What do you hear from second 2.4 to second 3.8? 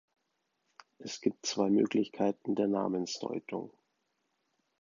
der Namensdeutung.